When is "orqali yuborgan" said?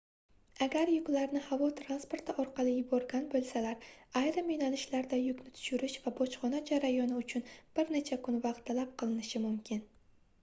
2.43-3.27